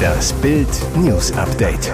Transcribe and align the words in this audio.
Das 0.00 0.32
Bild 0.34 0.68
News 0.96 1.32
Update. 1.32 1.92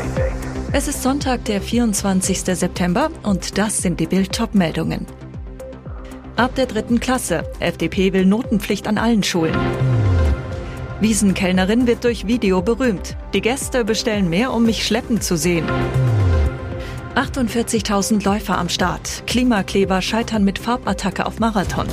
Es 0.73 0.89
ist 0.89 1.03
Sonntag, 1.03 1.45
der 1.45 1.61
24. 1.61 2.41
September 2.41 3.11
und 3.23 3.59
das 3.59 3.79
sind 3.79 4.01
die 4.01 4.07
Bild 4.07 4.39
meldungen 4.53 5.07
Ab 6.37 6.55
der 6.55 6.67
dritten 6.67 7.01
Klasse. 7.01 7.45
FDP 7.61 8.13
will 8.13 8.27
Notenpflicht 8.27 8.87
an 8.89 8.99
allen 8.99 9.23
Schulen. 9.23 9.57
Wiesenkellnerin 11.01 11.87
wird 11.87 12.05
durch 12.05 12.27
Video 12.27 12.63
berühmt. 12.63 13.17
Die 13.33 13.41
Gäste 13.41 13.85
bestellen 13.85 14.29
mehr, 14.29 14.53
um 14.53 14.65
mich 14.65 14.87
schleppen 14.87 15.21
zu 15.21 15.37
sehen. 15.37 15.67
48.000 17.15 18.25
Läufer 18.25 18.59
am 18.59 18.69
Start. 18.69 19.23
Klimakleber 19.27 20.03
scheitern 20.03 20.45
mit 20.45 20.59
Farbattacke 20.59 21.27
auf 21.27 21.39
Marathon. 21.39 21.87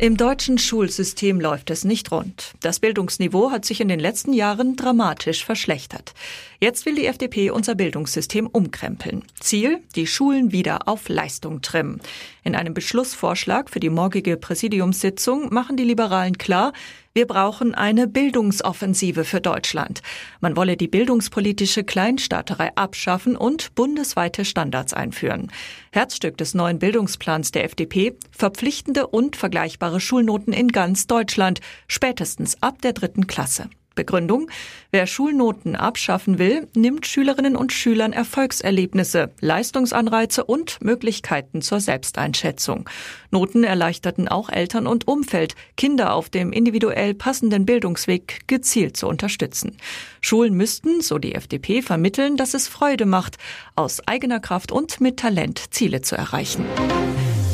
Im 0.00 0.16
deutschen 0.16 0.58
Schulsystem 0.58 1.40
läuft 1.40 1.70
es 1.70 1.82
nicht 1.82 2.12
rund. 2.12 2.52
Das 2.60 2.78
Bildungsniveau 2.78 3.50
hat 3.50 3.64
sich 3.64 3.80
in 3.80 3.88
den 3.88 3.98
letzten 3.98 4.32
Jahren 4.32 4.76
dramatisch 4.76 5.44
verschlechtert. 5.44 6.14
Jetzt 6.60 6.86
will 6.86 6.96
die 6.96 7.06
FDP 7.06 7.50
unser 7.50 7.76
Bildungssystem 7.76 8.48
umkrempeln. 8.48 9.22
Ziel, 9.38 9.78
die 9.94 10.08
Schulen 10.08 10.50
wieder 10.50 10.88
auf 10.88 11.08
Leistung 11.08 11.62
trimmen. 11.62 12.00
In 12.42 12.56
einem 12.56 12.74
Beschlussvorschlag 12.74 13.70
für 13.70 13.78
die 13.78 13.90
morgige 13.90 14.36
Präsidiumssitzung 14.36 15.54
machen 15.54 15.76
die 15.76 15.84
Liberalen 15.84 16.36
klar, 16.36 16.72
wir 17.14 17.26
brauchen 17.26 17.74
eine 17.74 18.08
Bildungsoffensive 18.08 19.24
für 19.24 19.40
Deutschland. 19.40 20.02
Man 20.40 20.56
wolle 20.56 20.76
die 20.76 20.88
bildungspolitische 20.88 21.84
Kleinstaaterei 21.84 22.72
abschaffen 22.74 23.36
und 23.36 23.74
bundesweite 23.76 24.44
Standards 24.44 24.94
einführen. 24.94 25.52
Herzstück 25.92 26.36
des 26.36 26.54
neuen 26.54 26.80
Bildungsplans 26.80 27.52
der 27.52 27.64
FDP, 27.64 28.16
verpflichtende 28.30 29.06
und 29.06 29.36
vergleichbare 29.36 30.00
Schulnoten 30.00 30.52
in 30.52 30.68
ganz 30.68 31.06
Deutschland, 31.06 31.60
spätestens 31.86 32.60
ab 32.62 32.82
der 32.82 32.94
dritten 32.94 33.28
Klasse. 33.28 33.68
Begründung, 33.98 34.48
wer 34.92 35.08
Schulnoten 35.08 35.74
abschaffen 35.74 36.38
will, 36.38 36.68
nimmt 36.76 37.04
Schülerinnen 37.04 37.56
und 37.56 37.72
Schülern 37.72 38.12
Erfolgserlebnisse, 38.12 39.32
Leistungsanreize 39.40 40.44
und 40.44 40.80
Möglichkeiten 40.80 41.62
zur 41.62 41.80
Selbsteinschätzung. 41.80 42.88
Noten 43.32 43.64
erleichterten 43.64 44.28
auch 44.28 44.50
Eltern 44.50 44.86
und 44.86 45.08
Umfeld, 45.08 45.56
Kinder 45.76 46.14
auf 46.14 46.30
dem 46.30 46.52
individuell 46.52 47.12
passenden 47.12 47.66
Bildungsweg 47.66 48.46
gezielt 48.46 48.96
zu 48.96 49.08
unterstützen. 49.08 49.76
Schulen 50.20 50.54
müssten, 50.54 51.00
so 51.00 51.18
die 51.18 51.34
FDP, 51.34 51.82
vermitteln, 51.82 52.36
dass 52.36 52.54
es 52.54 52.68
Freude 52.68 53.04
macht, 53.04 53.36
aus 53.74 54.06
eigener 54.06 54.38
Kraft 54.38 54.70
und 54.70 55.00
mit 55.00 55.18
Talent 55.18 55.74
Ziele 55.74 56.02
zu 56.02 56.14
erreichen. 56.14 56.64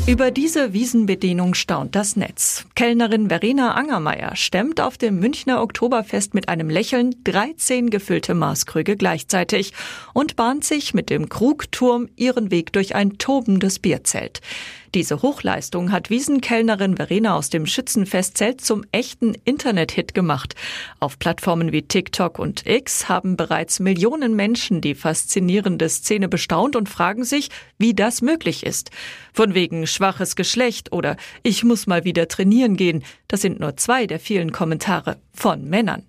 Über 0.07 0.29
diese 0.29 0.71
Wiesenbedienung 0.71 1.55
staunt 1.55 1.95
das 1.95 2.15
Netz. 2.15 2.67
Kellnerin 2.75 3.29
Verena 3.29 3.73
Angermeier 3.73 4.35
stemmt 4.35 4.79
auf 4.79 4.99
dem 4.99 5.19
Münchner 5.19 5.63
Oktoberfest 5.63 6.35
mit 6.35 6.47
einem 6.47 6.69
Lächeln 6.69 7.15
13 7.23 7.89
gefüllte 7.89 8.35
Maßkrüge 8.35 8.97
gleichzeitig 8.97 9.73
und 10.13 10.35
bahnt 10.35 10.63
sich 10.63 10.93
mit 10.93 11.09
dem 11.09 11.27
Krugturm 11.27 12.07
ihren 12.17 12.51
Weg 12.51 12.71
durch 12.71 12.93
ein 12.93 13.17
tobendes 13.17 13.79
Bierzelt. 13.79 14.41
Diese 14.93 15.21
Hochleistung 15.21 15.91
hat 15.91 16.09
Wiesenkellnerin 16.09 16.95
Verena 16.95 17.35
aus 17.35 17.49
dem 17.49 17.65
Schützenfestzelt 17.65 18.61
zum 18.61 18.83
echten 18.91 19.35
Internet-Hit 19.45 20.13
gemacht. 20.13 20.55
Auf 20.99 21.19
Plattformen 21.19 21.71
wie 21.71 21.81
TikTok 21.81 22.39
und 22.39 22.65
X 22.65 23.09
haben 23.09 23.35
bereits 23.37 23.79
Millionen 23.79 24.35
Menschen 24.35 24.81
die 24.81 24.95
faszinierende 24.95 25.89
Szene 25.89 26.27
bestaunt 26.27 26.75
und 26.75 26.89
fragen 26.89 27.23
sich, 27.23 27.49
wie 27.77 27.93
das 27.93 28.21
möglich 28.21 28.65
ist. 28.65 28.91
Von 29.33 29.53
wegen 29.53 29.87
schwaches 29.87 30.35
Geschlecht 30.35 30.91
oder 30.91 31.17
ich 31.43 31.63
muss 31.63 31.87
mal 31.87 32.05
wieder 32.05 32.27
trainieren 32.27 32.77
gehen, 32.77 33.03
das 33.35 33.41
sind 33.41 33.59
nur 33.59 33.75
zwei 33.75 34.07
der 34.07 34.21
vielen 34.21 34.53
Kommentare 34.53 35.17
von 35.33 35.65
Männern. 35.65 36.03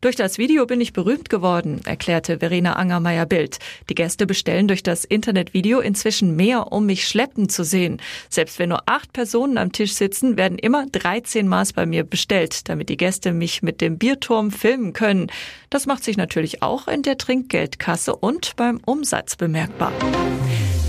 Durch 0.00 0.14
das 0.14 0.38
Video 0.38 0.64
bin 0.64 0.80
ich 0.80 0.92
berühmt 0.92 1.28
geworden, 1.28 1.80
erklärte 1.84 2.38
Verena 2.38 2.74
Angermeier 2.74 3.26
Bild. 3.26 3.58
Die 3.90 3.96
Gäste 3.96 4.26
bestellen 4.26 4.68
durch 4.68 4.84
das 4.84 5.04
Internetvideo 5.04 5.80
inzwischen 5.80 6.36
mehr, 6.36 6.70
um 6.70 6.86
mich 6.86 7.08
schleppen 7.08 7.48
zu 7.48 7.64
sehen. 7.64 8.00
Selbst 8.28 8.60
wenn 8.60 8.68
nur 8.68 8.84
acht 8.86 9.12
Personen 9.12 9.58
am 9.58 9.72
Tisch 9.72 9.94
sitzen, 9.94 10.36
werden 10.36 10.56
immer 10.56 10.86
13 10.86 11.48
Maß 11.48 11.72
bei 11.72 11.84
mir 11.84 12.04
bestellt, 12.04 12.68
damit 12.68 12.90
die 12.90 12.96
Gäste 12.96 13.32
mich 13.32 13.60
mit 13.60 13.80
dem 13.80 13.98
Bierturm 13.98 14.52
filmen 14.52 14.92
können. 14.92 15.32
Das 15.70 15.86
macht 15.86 16.04
sich 16.04 16.16
natürlich 16.16 16.62
auch 16.62 16.86
in 16.86 17.02
der 17.02 17.18
Trinkgeldkasse 17.18 18.14
und 18.14 18.54
beim 18.54 18.78
Umsatz 18.86 19.34
bemerkbar. 19.34 19.92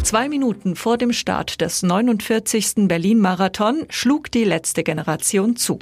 Zwei 0.04 0.28
Minuten 0.28 0.76
vor 0.76 0.98
dem 0.98 1.14
Start 1.14 1.62
des 1.62 1.84
49. 1.84 2.88
Berlin-Marathon 2.88 3.86
schlug 3.90 4.32
die 4.32 4.44
letzte 4.44 4.84
Generation 4.84 5.56
zu. 5.56 5.78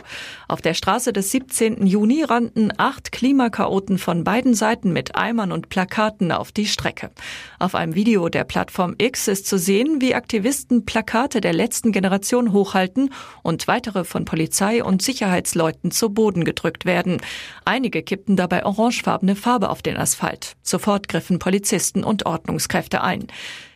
Auf 0.50 0.62
der 0.62 0.74
Straße 0.74 1.14
des 1.14 1.32
17. 1.32 1.88
Juni 1.88 2.24
rannten 2.24 2.74
acht 2.78 3.14
Klimakaoten 3.14 3.98
von 3.98 4.26
beiden 4.26 4.54
Seiten 4.54 4.92
mit 4.92 5.16
Eimern 5.16 5.54
und 5.54 5.70
Plakaten 5.70 6.34
auf 6.34 6.52
die 6.52 6.66
Strecke. 6.66 7.12
Auf 7.58 7.74
einem 7.74 7.96
Video 7.96 8.28
der 8.28 8.44
Plattform 8.44 8.96
X 8.98 9.30
ist 9.30 9.48
zu 9.48 9.58
sehen, 9.58 10.02
wie 10.02 10.14
Aktivisten 10.14 10.86
Plakate 10.86 11.40
der 11.40 11.54
letzten 11.54 11.94
Generation 11.94 12.52
hochhalten 12.52 13.14
und 13.44 13.70
weitere 13.70 14.04
von 14.04 14.26
Polizei 14.26 14.84
und 14.84 15.02
Sicherheitsleuten 15.02 15.92
zu 15.92 16.10
Boden 16.10 16.44
gedrückt 16.44 16.84
werden. 16.84 17.22
Einige 17.64 18.04
kippten 18.04 18.36
dabei 18.36 18.66
orangefarbene 18.66 19.38
Farbe 19.38 19.70
auf 19.70 19.82
den 19.82 19.96
Asphalt. 19.96 20.58
Sofort 20.64 21.08
griffen 21.08 21.40
Polizisten 21.40 22.04
und 22.04 22.26
Ordnungskräfte 22.26 23.02
ein. 23.02 23.28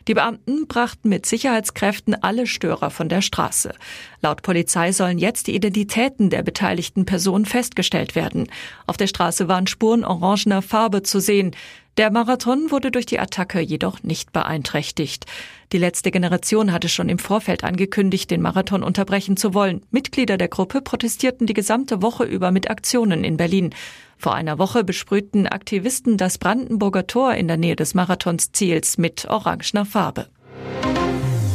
Die 0.08 0.14
Beamten 0.14 0.66
brachten 0.66 1.08
mit 1.08 1.26
Sicherheitskräften 1.26 2.20
alle 2.22 2.46
Störer 2.46 2.90
von 2.90 3.08
der 3.08 3.22
Straße. 3.22 3.72
Laut 4.20 4.42
Polizei 4.42 4.92
sollen 4.92 5.18
jetzt 5.18 5.46
die 5.46 5.54
Identitäten 5.54 6.28
der 6.28 6.42
beteiligten 6.42 7.06
Personen 7.06 7.46
festgestellt 7.46 8.14
werden. 8.14 8.48
Auf 8.86 8.96
der 8.96 9.06
Straße 9.06 9.46
waren 9.46 9.66
Spuren 9.66 10.04
orangener 10.04 10.62
Farbe 10.62 11.02
zu 11.02 11.20
sehen. 11.20 11.54
Der 11.98 12.10
Marathon 12.10 12.70
wurde 12.70 12.90
durch 12.90 13.06
die 13.06 13.20
Attacke 13.20 13.60
jedoch 13.60 14.02
nicht 14.02 14.32
beeinträchtigt. 14.32 15.26
Die 15.72 15.78
letzte 15.78 16.10
Generation 16.10 16.72
hatte 16.72 16.88
schon 16.88 17.08
im 17.08 17.18
Vorfeld 17.18 17.64
angekündigt, 17.64 18.30
den 18.30 18.40
Marathon 18.40 18.82
unterbrechen 18.82 19.36
zu 19.36 19.52
wollen. 19.52 19.82
Mitglieder 19.90 20.38
der 20.38 20.48
Gruppe 20.48 20.80
protestierten 20.80 21.46
die 21.46 21.54
gesamte 21.54 22.00
Woche 22.00 22.24
über 22.24 22.50
mit 22.50 22.70
Aktionen 22.70 23.24
in 23.24 23.36
Berlin. 23.36 23.74
Vor 24.22 24.36
einer 24.36 24.60
Woche 24.60 24.84
besprühten 24.84 25.48
Aktivisten 25.48 26.16
das 26.16 26.38
Brandenburger 26.38 27.08
Tor 27.08 27.34
in 27.34 27.48
der 27.48 27.56
Nähe 27.56 27.74
des 27.74 27.94
Marathonsziels 27.94 28.96
mit 28.96 29.28
orangener 29.28 29.84
Farbe. 29.84 30.28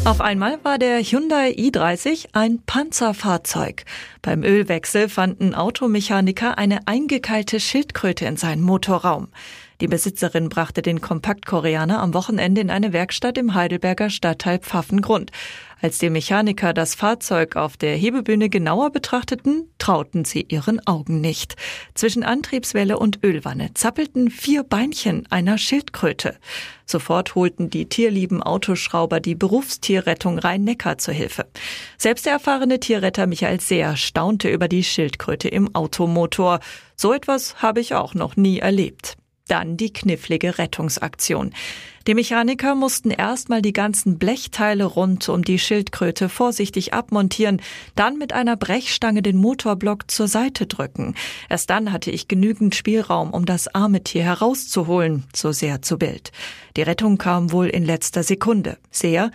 Auf 0.03 0.19
einmal 0.19 0.59
war 0.63 0.77
der 0.77 1.01
Hyundai 1.01 1.51
i30 1.51 2.27
ein 2.33 2.59
Panzerfahrzeug. 2.66 3.85
Beim 4.22 4.44
Ölwechsel 4.44 5.07
fanden 5.07 5.56
Automechaniker 5.56 6.57
eine 6.57 6.85
eingekeilte 6.88 7.61
Schildkröte 7.61 8.25
in 8.25 8.35
seinen 8.35 8.63
Motorraum. 8.63 9.29
Die 9.79 9.88
Besitzerin 9.88 10.49
brachte 10.49 10.81
den 10.81 11.01
Kompaktkoreaner 11.01 11.99
am 11.99 12.15
Wochenende 12.15 12.61
in 12.61 12.71
eine 12.71 12.93
Werkstatt 12.93 13.38
im 13.38 13.53
Heidelberger 13.53 14.09
Stadtteil 14.09 14.57
Pfaffengrund. 14.57 15.31
Als 15.79 15.99
die 15.99 16.09
Mechaniker 16.09 16.73
das 16.73 16.95
Fahrzeug 16.95 17.55
auf 17.55 17.77
der 17.77 17.95
Hebebühne 17.95 18.49
genauer 18.49 18.89
betrachteten, 18.89 19.69
trauten 19.77 20.25
sie 20.25 20.41
ihren 20.41 20.85
Augen 20.88 21.21
nicht. 21.21 21.55
Zwischen 21.93 22.23
Antriebswelle 22.23 22.97
und 22.97 23.23
Ölwanne 23.23 23.71
zappelten 23.75 24.31
vier 24.31 24.63
Beinchen 24.63 25.27
einer 25.29 25.59
Schildkröte. 25.59 26.38
Sofort 26.88 27.35
holten 27.35 27.69
die 27.69 27.88
tierlieben 27.88 28.41
Autoschrauber 28.41 29.19
die 29.19 29.35
Berufstierrettung 29.35 30.39
Rhein-Neckar 30.39 30.97
zur 30.97 31.13
Hilfe. 31.13 31.45
Selbst 31.99 32.25
der 32.25 32.33
erfahrene 32.33 32.79
Tierretter 32.79 33.27
Michael 33.27 33.61
Seer 33.61 33.95
staunte 33.95 34.49
über 34.49 34.67
die 34.67 34.83
Schildkröte 34.83 35.49
im 35.49 35.75
Automotor. 35.75 36.61
So 36.95 37.13
etwas 37.13 37.61
habe 37.61 37.79
ich 37.79 37.94
auch 37.94 38.15
noch 38.15 38.35
nie 38.35 38.57
erlebt. 38.57 39.17
Dann 39.47 39.77
die 39.77 39.91
knifflige 39.91 40.57
Rettungsaktion. 40.57 41.53
Die 42.07 42.13
Mechaniker 42.13 42.73
mussten 42.73 43.11
erstmal 43.11 43.61
die 43.61 43.73
ganzen 43.73 44.17
Blechteile 44.17 44.85
rund 44.85 45.27
um 45.27 45.43
die 45.43 45.59
Schildkröte 45.59 46.29
vorsichtig 46.29 46.93
abmontieren, 46.93 47.61
dann 47.95 48.17
mit 48.17 48.31
einer 48.31 48.55
Brechstange 48.55 49.21
den 49.21 49.35
Motorblock 49.35 50.09
zur 50.09 50.29
Seite 50.29 50.67
drücken. 50.67 51.15
Erst 51.49 51.69
dann 51.69 51.91
hatte 51.91 52.09
ich 52.09 52.29
genügend 52.29 52.75
Spielraum, 52.75 53.31
um 53.31 53.45
das 53.45 53.67
arme 53.67 54.03
Tier 54.03 54.23
herauszuholen, 54.23 55.25
so 55.35 55.51
sehr 55.51 55.81
zu 55.81 55.97
Bild. 55.97 56.31
Die 56.77 56.81
Rettung 56.81 57.17
kam 57.17 57.51
wohl 57.51 57.67
in 57.67 57.83
letzter 57.83 58.23
Sekunde. 58.23 58.77
Sehr 58.89 59.31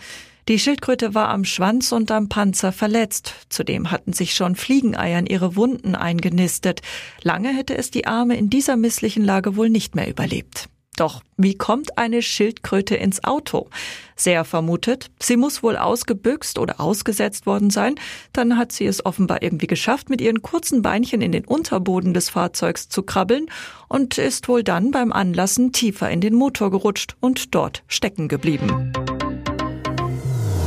die 0.47 0.59
Schildkröte 0.59 1.15
war 1.15 1.29
am 1.29 1.45
Schwanz 1.45 1.91
und 1.91 2.11
am 2.11 2.27
Panzer 2.27 2.71
verletzt. 2.71 3.33
Zudem 3.49 3.91
hatten 3.91 4.13
sich 4.13 4.33
schon 4.33 4.55
Fliegeneier 4.55 5.19
in 5.19 5.25
ihre 5.25 5.55
Wunden 5.55 5.95
eingenistet. 5.95 6.81
Lange 7.21 7.55
hätte 7.55 7.77
es 7.77 7.91
die 7.91 8.07
Arme 8.07 8.35
in 8.35 8.49
dieser 8.49 8.75
misslichen 8.75 9.23
Lage 9.23 9.55
wohl 9.55 9.69
nicht 9.69 9.95
mehr 9.95 10.09
überlebt. 10.09 10.67
Doch 10.95 11.21
wie 11.37 11.55
kommt 11.55 11.97
eine 11.97 12.21
Schildkröte 12.21 12.95
ins 12.95 13.23
Auto? 13.23 13.67
Sehr 14.15 14.45
vermutet, 14.45 15.09
sie 15.19 15.37
muss 15.37 15.63
wohl 15.63 15.75
ausgebüxt 15.75 16.59
oder 16.59 16.79
ausgesetzt 16.79 17.47
worden 17.47 17.71
sein. 17.71 17.95
Dann 18.31 18.57
hat 18.57 18.71
sie 18.71 18.85
es 18.85 19.03
offenbar 19.03 19.41
irgendwie 19.41 19.67
geschafft, 19.67 20.09
mit 20.09 20.21
ihren 20.21 20.43
kurzen 20.43 20.83
Beinchen 20.83 21.21
in 21.21 21.31
den 21.31 21.45
Unterboden 21.45 22.13
des 22.13 22.29
Fahrzeugs 22.29 22.89
zu 22.89 23.01
krabbeln 23.01 23.47
und 23.87 24.19
ist 24.19 24.47
wohl 24.47 24.63
dann 24.63 24.91
beim 24.91 25.11
Anlassen 25.11 25.71
tiefer 25.71 26.11
in 26.11 26.21
den 26.21 26.35
Motor 26.35 26.69
gerutscht 26.69 27.15
und 27.19 27.55
dort 27.55 27.83
stecken 27.87 28.27
geblieben. 28.27 28.93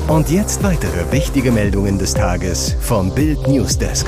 Und 0.08 0.31
jetzt 0.31 0.62
weitere 0.62 1.11
wichtige 1.11 1.50
Meldungen 1.50 1.99
des 1.99 2.14
Tages 2.14 2.76
vom 2.81 3.12
Bild 3.12 3.49
Newsdesk. 3.49 4.06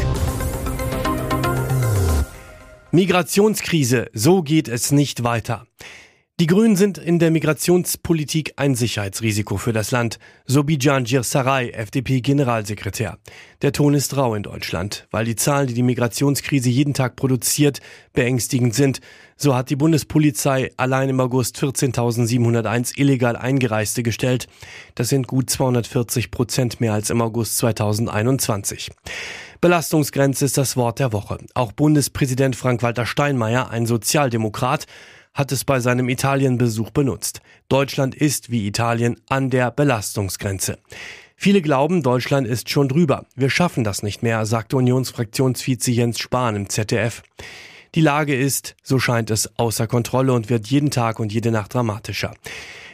Migrationskrise, 2.92 4.08
so 4.12 4.42
geht 4.42 4.68
es 4.68 4.92
nicht 4.92 5.24
weiter. 5.24 5.66
Die 6.40 6.46
Grünen 6.46 6.76
sind 6.76 6.98
in 6.98 7.18
der 7.18 7.32
Migrationspolitik 7.32 8.52
ein 8.54 8.76
Sicherheitsrisiko 8.76 9.56
für 9.56 9.72
das 9.72 9.90
Land, 9.90 10.20
so 10.46 10.62
Bijan 10.62 11.04
Sarai, 11.04 11.70
FDP-Generalsekretär. 11.70 13.18
Der 13.60 13.72
Ton 13.72 13.92
ist 13.94 14.16
rau 14.16 14.36
in 14.36 14.44
Deutschland, 14.44 15.08
weil 15.10 15.24
die 15.24 15.34
Zahlen, 15.34 15.66
die 15.66 15.74
die 15.74 15.82
Migrationskrise 15.82 16.68
jeden 16.68 16.94
Tag 16.94 17.16
produziert, 17.16 17.80
beängstigend 18.12 18.76
sind. 18.76 19.00
So 19.36 19.56
hat 19.56 19.68
die 19.68 19.74
Bundespolizei 19.74 20.70
allein 20.76 21.08
im 21.08 21.18
August 21.18 21.58
14.701 21.58 22.96
illegal 22.96 23.34
Eingereiste 23.34 24.04
gestellt. 24.04 24.46
Das 24.94 25.08
sind 25.08 25.26
gut 25.26 25.50
240 25.50 26.30
Prozent 26.30 26.80
mehr 26.80 26.92
als 26.92 27.10
im 27.10 27.20
August 27.20 27.58
2021. 27.58 28.92
Belastungsgrenze 29.60 30.44
ist 30.44 30.56
das 30.56 30.76
Wort 30.76 31.00
der 31.00 31.12
Woche. 31.12 31.38
Auch 31.54 31.72
Bundespräsident 31.72 32.54
Frank-Walter 32.54 33.06
Steinmeier, 33.06 33.70
ein 33.70 33.86
Sozialdemokrat, 33.86 34.86
hat 35.38 35.52
es 35.52 35.64
bei 35.64 35.78
seinem 35.78 36.08
Italienbesuch 36.08 36.90
benutzt. 36.90 37.40
Deutschland 37.68 38.16
ist 38.16 38.50
wie 38.50 38.66
Italien 38.66 39.20
an 39.28 39.50
der 39.50 39.70
Belastungsgrenze. 39.70 40.78
Viele 41.36 41.62
glauben, 41.62 42.02
Deutschland 42.02 42.48
ist 42.48 42.68
schon 42.68 42.88
drüber. 42.88 43.24
Wir 43.36 43.48
schaffen 43.48 43.84
das 43.84 44.02
nicht 44.02 44.24
mehr, 44.24 44.44
sagte 44.46 44.76
Unionsfraktionsvize 44.76 45.92
Jens 45.92 46.18
Spahn 46.18 46.56
im 46.56 46.68
ZDF. 46.68 47.22
Die 47.94 48.00
Lage 48.00 48.34
ist, 48.34 48.74
so 48.82 48.98
scheint 48.98 49.30
es, 49.30 49.56
außer 49.58 49.86
Kontrolle 49.86 50.32
und 50.32 50.50
wird 50.50 50.66
jeden 50.66 50.90
Tag 50.90 51.20
und 51.20 51.32
jede 51.32 51.52
Nacht 51.52 51.72
dramatischer. 51.72 52.34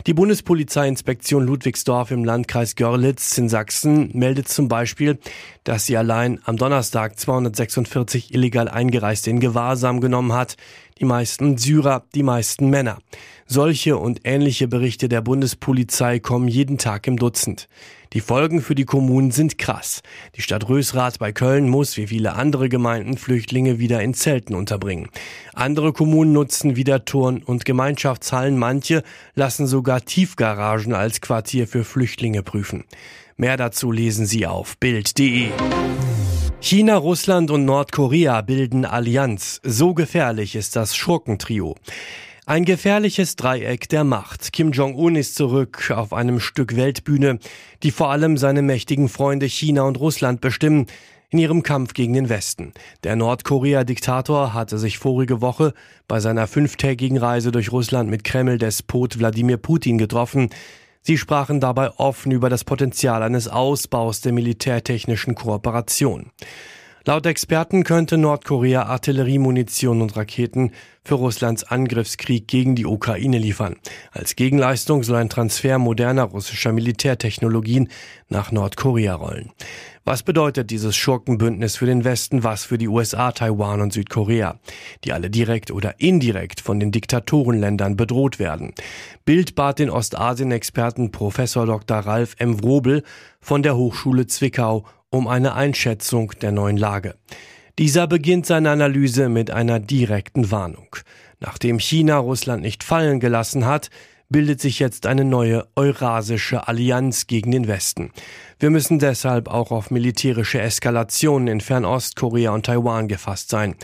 Die 0.07 0.13
Bundespolizeiinspektion 0.13 1.47
Ludwigsdorf 1.47 2.11
im 2.11 2.27
Landkreis 2.27 2.77
Görlitz 2.77 3.39
in 3.39 3.49
Sachsen 3.49 4.11
meldet 4.13 4.49
zum 4.49 4.69
Beispiel, 4.69 5.19
dass 5.65 5.87
sie 5.87 5.97
allein 5.97 6.41
am 6.45 6.59
Donnerstag 6.59 7.19
246 7.19 8.35
illegal 8.35 8.69
Eingereiste 8.69 9.31
in 9.31 9.41
Gewahrsam 9.41 10.03
genommen 10.03 10.35
hat. 10.35 10.59
Die 11.01 11.07
meisten 11.07 11.57
Syrer, 11.57 12.05
die 12.15 12.23
meisten 12.23 12.69
Männer. 12.69 12.99
Solche 13.47 13.97
und 13.97 14.21
ähnliche 14.25 14.69
Berichte 14.69 15.09
der 15.09 15.23
Bundespolizei 15.23 16.19
kommen 16.19 16.49
jeden 16.49 16.77
Tag 16.77 17.07
im 17.07 17.17
Dutzend. 17.17 17.69
Die 18.15 18.21
Folgen 18.21 18.63
für 18.63 18.77
die 18.77 18.85
Kommunen 18.85 19.33
sind 19.33 19.59
krass. 19.59 20.01
Die 20.37 20.41
Stadt 20.41 20.69
Rösrath 20.69 21.19
bei 21.19 21.33
Köln 21.33 21.69
muss, 21.69 21.97
wie 21.97 22.07
viele 22.07 22.35
andere 22.35 22.69
Gemeinden, 22.69 23.19
Flüchtlinge 23.19 23.81
wieder 23.81 24.01
in 24.03 24.15
Zelten 24.15 24.55
unterbringen. 24.55 25.09
Andere 25.53 25.93
Kommunen 25.93 26.33
nutzen 26.33 26.77
wieder 26.77 27.05
Turn- 27.05 27.43
und 27.43 27.65
Gemeinschaftshallen. 27.65 28.57
Manche 28.57 29.03
lassen 29.35 29.67
sogar 29.95 30.05
Tiefgaragen 30.05 30.93
als 30.93 31.21
Quartier 31.21 31.69
für 31.69 31.85
Flüchtlinge 31.85 32.43
prüfen. 32.43 32.85
Mehr 33.37 33.57
dazu 33.57 33.93
lesen 33.93 34.27
Sie 34.27 34.45
auf 34.47 34.77
Bild.de. 34.79 35.51
China, 36.61 36.97
Russland 36.97 37.51
und 37.53 37.65
Nordkorea 37.65 38.41
bilden 38.41 38.85
Allianz. 38.87 39.61
So 39.63 39.95
gefährlich 39.95 40.57
ist 40.57 40.75
das 40.75 40.97
Schurkentrio. 40.97 41.77
Ein 42.45 42.65
gefährliches 42.65 43.37
Dreieck 43.37 43.89
der 43.89 44.03
Macht. 44.03 44.53
Kim 44.53 44.73
Jong-un 44.73 45.15
ist 45.15 45.37
zurück 45.37 45.93
auf 45.95 46.13
einem 46.13 46.41
Stück 46.41 46.75
Weltbühne, 46.75 47.39
die 47.85 47.93
vor 47.93 48.11
allem 48.11 48.37
seine 48.37 48.63
mächtigen 48.63 49.09
Freunde 49.09 49.47
China 49.47 49.83
und 49.83 50.01
Russland 50.01 50.41
bestimmen 50.41 50.87
in 51.35 51.39
ihrem 51.39 51.65
Kampf 51.65 51.95
gegen 51.95 52.13
den 52.13 52.29
Westen. 52.29 52.73
Der 53.03 53.17
Nordkorea-Diktator 53.17 54.55
hatte 54.55 54.79
sich 54.79 54.99
vorige 54.99 55.41
Woche 55.41 55.75
bei 56.07 56.21
seiner 56.21 56.47
fünftägigen 56.47 57.19
Reise 57.19 57.51
durch 57.51 57.73
Russland 57.73 58.09
mit 58.09 58.23
Kreml-Despot 58.23 59.19
Wladimir 59.19 59.57
Putin 59.57 59.99
getroffen. 59.99 60.51
Sie 61.03 61.19
sprachen 61.19 61.59
dabei 61.59 61.91
offen 61.91 62.31
über 62.31 62.51
das 62.51 62.63
Potenzial 62.63 63.25
eines 63.25 63.49
Ausbaus 63.49 64.21
der 64.21 64.33
militärtechnischen 64.33 65.35
Kooperation. 65.35 66.31
Laut 67.05 67.27
Experten 67.27 67.85
könnte 67.85 68.17
Nordkorea 68.17 68.85
Artilleriemunition 68.85 70.01
und 70.01 70.17
Raketen 70.17 70.71
für 71.03 71.17
Russlands 71.17 71.65
Angriffskrieg 71.65 72.49
gegen 72.49 72.77
die 72.77 72.87
Ukraine 72.87 73.37
liefern. 73.37 73.77
Als 74.13 74.37
Gegenleistung 74.37 75.03
soll 75.03 75.17
ein 75.17 75.29
Transfer 75.29 75.79
moderner 75.79 76.23
russischer 76.23 76.73
Militärtechnologien 76.73 77.89
nach 78.31 78.53
Nordkorea 78.53 79.17
rollen. 79.17 79.51
Was 80.07 80.23
bedeutet 80.23 80.71
dieses 80.71 80.95
Schurkenbündnis 80.97 81.77
für 81.77 81.87
den 81.87 82.05
Westen, 82.05 82.45
was 82.45 82.65
für 82.65 82.77
die 82.77 82.89
USA, 82.89 83.33
Taiwan 83.33 83.81
und 83.81 83.95
Südkorea, 83.95 84.61
die 85.03 85.15
alle 85.15 85.31
direkt 85.31 85.71
oder 85.71 85.95
indirekt 85.99 86.61
von 86.61 86.79
den 86.79 86.93
Diktatorenländern 86.93 87.97
bedroht 87.97 88.39
werden? 88.39 88.75
Bild 89.25 89.55
bat 89.55 89.79
den 89.79 89.89
Ostasien-Experten 89.89 91.11
Professor 91.11 91.65
Dr. 91.65 92.01
Ralf 92.01 92.37
M. 92.39 92.63
Wrobel 92.63 93.03
von 93.41 93.63
der 93.63 93.79
Hochschule 93.79 94.27
Zwickau 94.27 94.85
um 95.09 95.27
eine 95.27 95.55
Einschätzung 95.55 96.33
der 96.43 96.53
neuen 96.53 96.77
Lage. 96.77 97.15
Dieser 97.79 98.07
beginnt 98.07 98.45
seine 98.45 98.73
Analyse 98.73 99.31
mit 99.31 99.51
einer 99.51 99.81
direkten 99.81 100.51
Warnung. 100.51 100.97
Nachdem 101.41 101.79
China 101.79 102.19
Russland 102.19 102.61
nicht 102.61 102.85
fallen 102.85 103.21
gelassen 103.21 103.65
hat, 103.65 103.89
bildet 104.35 104.61
sich 104.61 104.81
jetzt 104.81 105.07
eine 105.07 105.25
neue 105.25 105.65
Eurasische 105.77 106.67
Allianz 106.67 107.29
gegen 107.29 107.53
den 107.53 107.69
Westen. 107.69 108.11
Wir 108.59 108.71
müssen 108.71 108.99
deshalb 108.99 109.47
auch 109.47 109.71
auf 109.71 109.93
militärische 109.93 110.61
Eskalationen 110.61 111.47
in 111.47 111.61
Fernost, 111.61 112.17
Korea 112.17 112.51
und 112.51 112.67
Taiwan 112.67 113.07
gefasst 113.07 113.51
sein. 113.51 113.77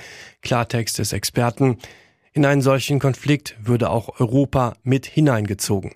Klartext 0.42 0.98
des 0.98 1.12
Experten. 1.12 1.78
In 2.32 2.44
einen 2.44 2.62
solchen 2.62 2.98
Konflikt 2.98 3.54
würde 3.62 3.90
auch 3.90 4.18
Europa 4.18 4.74
mit 4.82 5.06
hineingezogen. 5.06 5.92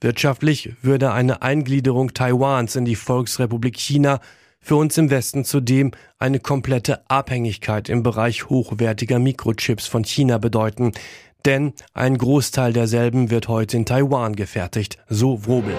Wirtschaftlich 0.00 0.72
würde 0.80 1.12
eine 1.12 1.42
Eingliederung 1.42 2.14
Taiwans 2.14 2.76
in 2.76 2.86
die 2.86 2.96
Volksrepublik 2.96 3.76
China 3.76 4.20
für 4.58 4.76
uns 4.76 4.96
im 4.96 5.10
Westen 5.10 5.44
zudem 5.44 5.92
eine 6.18 6.40
komplette 6.40 7.08
Abhängigkeit 7.10 7.88
im 7.88 8.02
Bereich 8.02 8.48
hochwertiger 8.48 9.18
Mikrochips 9.18 9.86
von 9.86 10.04
China 10.04 10.38
bedeuten, 10.38 10.92
denn 11.44 11.72
ein 11.94 12.18
Großteil 12.18 12.72
derselben 12.72 13.30
wird 13.30 13.48
heute 13.48 13.76
in 13.76 13.86
Taiwan 13.86 14.36
gefertigt, 14.36 14.98
so 15.08 15.46
Wrobel. 15.46 15.74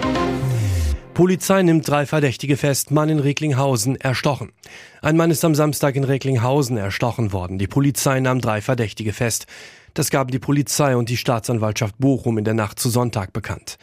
Polizei 1.13 1.63
nimmt 1.63 1.85
drei 1.85 2.05
Verdächtige 2.05 2.55
fest, 2.55 2.91
Mann 2.91 3.09
in 3.09 3.19
Recklinghausen 3.19 3.97
erstochen. 3.97 4.53
Ein 5.01 5.17
Mann 5.17 5.31
ist 5.31 5.43
am 5.43 5.53
Samstag 5.53 5.97
in 5.97 6.05
Recklinghausen 6.05 6.77
erstochen 6.77 7.33
worden. 7.33 7.57
Die 7.59 7.67
Polizei 7.67 8.21
nahm 8.21 8.39
drei 8.39 8.61
Verdächtige 8.61 9.11
fest. 9.11 9.45
Das 9.93 10.11
gaben 10.11 10.31
die 10.31 10.39
Polizei 10.39 10.95
und 10.95 11.09
die 11.09 11.17
Staatsanwaltschaft 11.17 11.97
Bochum 11.97 12.37
in 12.37 12.45
der 12.45 12.53
Nacht 12.53 12.79
zu 12.79 12.89
Sonntag 12.89 13.33
bekannt. 13.33 13.77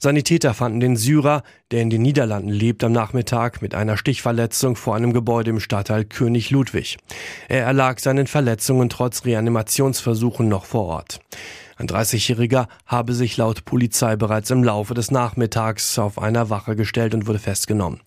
Sanitäter 0.00 0.54
fanden 0.54 0.78
den 0.78 0.96
Syrer, 0.96 1.42
der 1.72 1.82
in 1.82 1.90
den 1.90 2.02
Niederlanden 2.02 2.50
lebt, 2.50 2.84
am 2.84 2.92
Nachmittag 2.92 3.62
mit 3.62 3.74
einer 3.74 3.96
Stichverletzung 3.96 4.76
vor 4.76 4.94
einem 4.94 5.12
Gebäude 5.12 5.50
im 5.50 5.58
Stadtteil 5.58 6.04
König 6.04 6.50
Ludwig. 6.50 6.98
Er 7.48 7.64
erlag 7.64 7.98
seinen 7.98 8.28
Verletzungen 8.28 8.90
trotz 8.90 9.24
Reanimationsversuchen 9.24 10.48
noch 10.48 10.66
vor 10.66 10.84
Ort. 10.84 11.20
Ein 11.78 11.86
30-Jähriger 11.86 12.66
habe 12.86 13.12
sich 13.14 13.36
laut 13.36 13.64
Polizei 13.64 14.16
bereits 14.16 14.50
im 14.50 14.64
Laufe 14.64 14.94
des 14.94 15.12
Nachmittags 15.12 15.96
auf 16.00 16.18
einer 16.18 16.50
Wache 16.50 16.74
gestellt 16.74 17.14
und 17.14 17.28
wurde 17.28 17.38
festgenommen. 17.38 18.00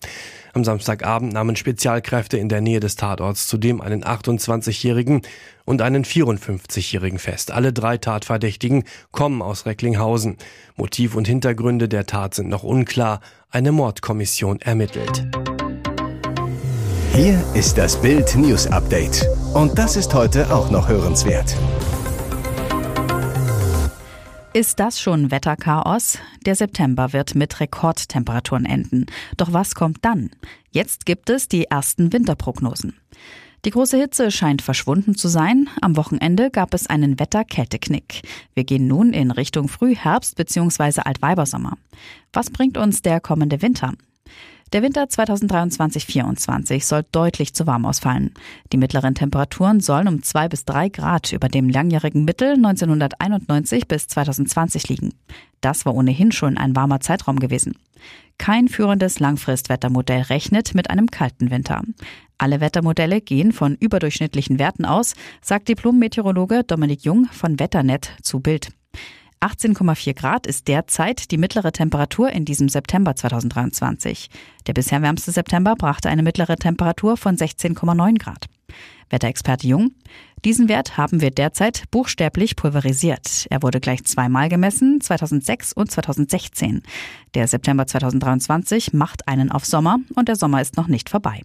Am 0.52 0.62
Samstagabend 0.62 1.32
nahmen 1.32 1.56
Spezialkräfte 1.56 2.36
in 2.36 2.50
der 2.50 2.60
Nähe 2.60 2.80
des 2.80 2.96
Tatorts 2.96 3.48
zudem 3.48 3.80
einen 3.80 4.04
28-Jährigen 4.04 5.22
und 5.64 5.80
einen 5.80 6.04
54-Jährigen 6.04 7.18
fest. 7.18 7.50
Alle 7.50 7.72
drei 7.72 7.96
Tatverdächtigen 7.96 8.84
kommen 9.10 9.40
aus 9.40 9.64
Recklinghausen. 9.64 10.36
Motiv 10.76 11.14
und 11.14 11.26
Hintergründe 11.26 11.88
der 11.88 12.04
Tat 12.04 12.34
sind 12.34 12.50
noch 12.50 12.64
unklar. 12.64 13.20
Eine 13.50 13.72
Mordkommission 13.72 14.60
ermittelt. 14.60 15.26
Hier 17.14 17.42
ist 17.54 17.78
das 17.78 17.98
Bild 17.98 18.36
News 18.36 18.66
Update. 18.66 19.26
Und 19.54 19.78
das 19.78 19.96
ist 19.96 20.12
heute 20.12 20.54
auch 20.54 20.70
noch 20.70 20.88
hörenswert. 20.88 21.56
Ist 24.54 24.80
das 24.80 25.00
schon 25.00 25.30
Wetterchaos? 25.30 26.18
Der 26.44 26.54
September 26.54 27.14
wird 27.14 27.34
mit 27.34 27.58
Rekordtemperaturen 27.58 28.66
enden. 28.66 29.06
Doch 29.38 29.54
was 29.54 29.74
kommt 29.74 30.04
dann? 30.04 30.28
Jetzt 30.70 31.06
gibt 31.06 31.30
es 31.30 31.48
die 31.48 31.64
ersten 31.64 32.12
Winterprognosen. 32.12 32.92
Die 33.64 33.70
große 33.70 33.96
Hitze 33.96 34.30
scheint 34.30 34.60
verschwunden 34.60 35.14
zu 35.14 35.28
sein. 35.28 35.70
Am 35.80 35.96
Wochenende 35.96 36.50
gab 36.50 36.74
es 36.74 36.86
einen 36.86 37.18
Wetter-Kälteknick. 37.18 38.28
Wir 38.52 38.64
gehen 38.64 38.86
nun 38.86 39.14
in 39.14 39.30
Richtung 39.30 39.68
Frühherbst 39.68 40.36
bzw. 40.36 41.00
Altweibersommer. 41.00 41.78
Was 42.34 42.50
bringt 42.50 42.76
uns 42.76 43.00
der 43.00 43.20
kommende 43.20 43.62
Winter? 43.62 43.94
Der 44.72 44.82
Winter 44.82 45.04
2023-24 45.04 46.82
soll 46.82 47.04
deutlich 47.12 47.52
zu 47.52 47.66
warm 47.66 47.84
ausfallen. 47.84 48.32
Die 48.72 48.78
mittleren 48.78 49.14
Temperaturen 49.14 49.80
sollen 49.80 50.08
um 50.08 50.22
zwei 50.22 50.48
bis 50.48 50.64
drei 50.64 50.88
Grad 50.88 51.32
über 51.32 51.48
dem 51.48 51.68
langjährigen 51.68 52.24
Mittel 52.24 52.54
1991 52.54 53.86
bis 53.86 54.06
2020 54.06 54.88
liegen. 54.88 55.12
Das 55.60 55.84
war 55.84 55.94
ohnehin 55.94 56.32
schon 56.32 56.56
ein 56.56 56.74
warmer 56.74 57.00
Zeitraum 57.00 57.38
gewesen. 57.38 57.76
Kein 58.38 58.68
führendes 58.68 59.20
Langfristwettermodell 59.20 60.22
rechnet 60.22 60.74
mit 60.74 60.88
einem 60.88 61.10
kalten 61.10 61.50
Winter. 61.50 61.82
Alle 62.38 62.62
Wettermodelle 62.62 63.20
gehen 63.20 63.52
von 63.52 63.76
überdurchschnittlichen 63.76 64.58
Werten 64.58 64.86
aus, 64.86 65.14
sagt 65.42 65.68
Diplom-Meteorologe 65.68 66.64
Dominik 66.64 67.04
Jung 67.04 67.26
von 67.26 67.60
Wetternet 67.60 68.12
zu 68.22 68.40
Bild. 68.40 68.68
18,4 69.42 70.14
Grad 70.14 70.46
ist 70.46 70.68
derzeit 70.68 71.32
die 71.32 71.36
mittlere 71.36 71.72
Temperatur 71.72 72.30
in 72.30 72.44
diesem 72.44 72.68
September 72.68 73.16
2023. 73.16 74.30
Der 74.68 74.72
bisher 74.72 75.02
wärmste 75.02 75.32
September 75.32 75.74
brachte 75.74 76.08
eine 76.08 76.22
mittlere 76.22 76.54
Temperatur 76.56 77.16
von 77.16 77.36
16,9 77.36 78.18
Grad. 78.18 78.46
Wetterexperte 79.10 79.66
Jung. 79.66 79.90
Diesen 80.44 80.68
Wert 80.68 80.96
haben 80.96 81.20
wir 81.20 81.32
derzeit 81.32 81.84
buchstäblich 81.90 82.54
pulverisiert. 82.54 83.46
Er 83.50 83.62
wurde 83.62 83.80
gleich 83.80 84.04
zweimal 84.04 84.48
gemessen, 84.48 85.00
2006 85.00 85.72
und 85.72 85.90
2016. 85.90 86.82
Der 87.34 87.48
September 87.48 87.86
2023 87.86 88.92
macht 88.92 89.26
einen 89.26 89.50
auf 89.50 89.64
Sommer 89.64 89.98
und 90.14 90.28
der 90.28 90.36
Sommer 90.36 90.62
ist 90.62 90.76
noch 90.76 90.86
nicht 90.86 91.10
vorbei. 91.10 91.42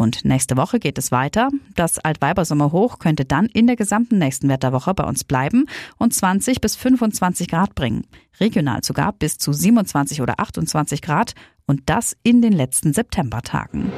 Und 0.00 0.24
nächste 0.24 0.56
Woche 0.56 0.78
geht 0.78 0.96
es 0.96 1.12
weiter. 1.12 1.50
Das 1.74 1.98
Altweibersommerhoch 1.98 3.00
könnte 3.00 3.26
dann 3.26 3.44
in 3.44 3.66
der 3.66 3.76
gesamten 3.76 4.16
nächsten 4.16 4.48
Wetterwoche 4.48 4.94
bei 4.94 5.04
uns 5.04 5.24
bleiben 5.24 5.66
und 5.98 6.14
20 6.14 6.62
bis 6.62 6.74
25 6.74 7.48
Grad 7.48 7.74
bringen. 7.74 8.06
Regional 8.40 8.82
sogar 8.82 9.12
bis 9.12 9.36
zu 9.36 9.52
27 9.52 10.22
oder 10.22 10.40
28 10.40 11.02
Grad 11.02 11.34
und 11.66 11.82
das 11.84 12.16
in 12.22 12.40
den 12.40 12.54
letzten 12.54 12.94
Septembertagen. 12.94 13.92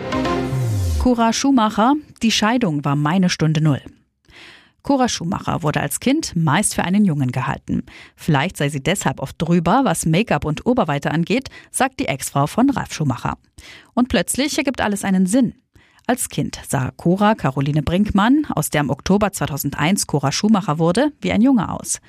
Cora 0.98 1.32
Schumacher, 1.32 1.94
die 2.20 2.32
Scheidung 2.32 2.84
war 2.84 2.96
meine 2.96 3.30
Stunde 3.30 3.60
Null. 3.60 3.80
Cora 4.82 5.08
Schumacher 5.08 5.62
wurde 5.62 5.80
als 5.80 6.00
Kind 6.00 6.34
meist 6.34 6.74
für 6.74 6.82
einen 6.82 7.04
Jungen 7.04 7.30
gehalten. 7.30 7.84
Vielleicht 8.16 8.56
sei 8.56 8.70
sie 8.70 8.82
deshalb 8.82 9.20
oft 9.20 9.36
drüber, 9.38 9.82
was 9.84 10.04
Make-up 10.04 10.46
und 10.46 10.66
Oberweite 10.66 11.12
angeht, 11.12 11.48
sagt 11.70 12.00
die 12.00 12.08
Ex-Frau 12.08 12.48
von 12.48 12.70
Ralf 12.70 12.92
Schumacher. 12.92 13.38
Und 13.94 14.08
plötzlich 14.08 14.58
ergibt 14.58 14.80
alles 14.80 15.04
einen 15.04 15.26
Sinn. 15.26 15.54
Als 16.12 16.28
Kind 16.28 16.60
sah 16.68 16.90
Cora 16.90 17.34
Caroline 17.34 17.82
Brinkmann, 17.82 18.46
aus 18.54 18.68
der 18.68 18.82
im 18.82 18.90
Oktober 18.90 19.32
2001 19.32 20.06
Cora 20.06 20.30
Schumacher 20.30 20.78
wurde, 20.78 21.10
wie 21.22 21.32
ein 21.32 21.40
Junge 21.40 21.72
aus. 21.72 22.02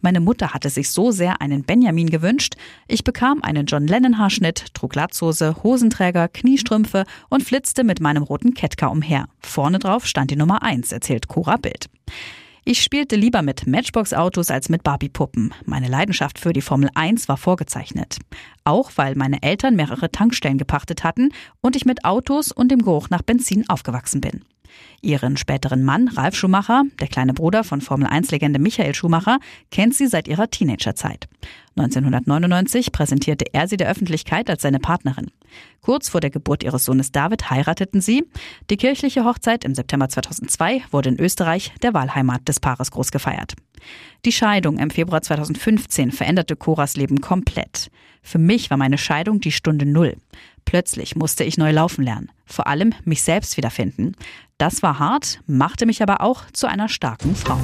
Meine 0.00 0.20
Mutter 0.20 0.54
hatte 0.54 0.70
sich 0.70 0.88
so 0.90 1.10
sehr 1.10 1.42
einen 1.42 1.64
Benjamin 1.64 2.08
gewünscht. 2.08 2.54
Ich 2.88 3.04
bekam 3.04 3.42
einen 3.42 3.66
John 3.66 3.86
Lennon 3.86 4.16
Haarschnitt, 4.16 4.72
trug 4.72 4.94
Latzhose, 4.94 5.56
Hosenträger, 5.62 6.28
Kniestrümpfe 6.28 7.04
und 7.28 7.42
flitzte 7.42 7.84
mit 7.84 8.00
meinem 8.00 8.22
roten 8.22 8.54
Ketka 8.54 8.86
umher. 8.86 9.26
Vorne 9.40 9.78
drauf 9.78 10.06
stand 10.06 10.30
die 10.30 10.36
Nummer 10.36 10.62
1, 10.62 10.90
erzählt 10.90 11.28
Cora 11.28 11.58
Bild. 11.58 11.90
Ich 12.70 12.84
spielte 12.84 13.16
lieber 13.16 13.42
mit 13.42 13.66
Matchbox-Autos 13.66 14.48
als 14.48 14.68
mit 14.68 14.84
Barbie-Puppen. 14.84 15.52
Meine 15.64 15.88
Leidenschaft 15.88 16.38
für 16.38 16.52
die 16.52 16.60
Formel 16.60 16.88
1 16.94 17.28
war 17.28 17.36
vorgezeichnet. 17.36 18.18
Auch 18.62 18.92
weil 18.94 19.16
meine 19.16 19.42
Eltern 19.42 19.74
mehrere 19.74 20.12
Tankstellen 20.12 20.56
gepachtet 20.56 21.02
hatten 21.02 21.32
und 21.60 21.74
ich 21.74 21.84
mit 21.84 22.04
Autos 22.04 22.52
und 22.52 22.70
dem 22.70 22.82
Geruch 22.82 23.10
nach 23.10 23.22
Benzin 23.22 23.68
aufgewachsen 23.68 24.20
bin. 24.20 24.44
Ihren 25.02 25.36
späteren 25.36 25.82
Mann, 25.82 26.08
Ralf 26.08 26.34
Schumacher, 26.34 26.82
der 27.00 27.08
kleine 27.08 27.32
Bruder 27.32 27.64
von 27.64 27.80
Formel-1-Legende 27.80 28.58
Michael 28.58 28.94
Schumacher, 28.94 29.38
kennt 29.70 29.94
sie 29.94 30.06
seit 30.06 30.28
ihrer 30.28 30.50
Teenagerzeit. 30.50 31.28
1999 31.76 32.92
präsentierte 32.92 33.46
er 33.52 33.68
sie 33.68 33.76
der 33.76 33.88
Öffentlichkeit 33.88 34.50
als 34.50 34.62
seine 34.62 34.80
Partnerin. 34.80 35.30
Kurz 35.80 36.08
vor 36.08 36.20
der 36.20 36.30
Geburt 36.30 36.62
ihres 36.62 36.84
Sohnes 36.84 37.12
David 37.12 37.50
heirateten 37.50 38.00
sie. 38.00 38.24
Die 38.68 38.76
kirchliche 38.76 39.24
Hochzeit 39.24 39.64
im 39.64 39.74
September 39.74 40.08
2002 40.08 40.82
wurde 40.90 41.10
in 41.10 41.20
Österreich, 41.20 41.72
der 41.82 41.94
Wahlheimat 41.94 42.46
des 42.46 42.60
Paares, 42.60 42.90
groß 42.90 43.10
gefeiert. 43.10 43.54
Die 44.26 44.32
Scheidung 44.32 44.78
im 44.78 44.90
Februar 44.90 45.22
2015 45.22 46.12
veränderte 46.12 46.56
Coras 46.56 46.96
Leben 46.96 47.20
komplett. 47.20 47.90
Für 48.22 48.38
mich 48.38 48.68
war 48.68 48.76
meine 48.76 48.98
Scheidung 48.98 49.40
die 49.40 49.52
Stunde 49.52 49.86
Null. 49.86 50.16
Plötzlich 50.64 51.16
musste 51.16 51.44
ich 51.44 51.58
neu 51.58 51.72
laufen 51.72 52.04
lernen, 52.04 52.30
vor 52.46 52.66
allem 52.66 52.94
mich 53.04 53.22
selbst 53.22 53.56
wiederfinden. 53.56 54.14
Das 54.58 54.82
war 54.82 54.98
hart, 54.98 55.40
machte 55.46 55.86
mich 55.86 56.02
aber 56.02 56.20
auch 56.20 56.44
zu 56.52 56.66
einer 56.66 56.88
starken 56.88 57.34
Frau. 57.34 57.58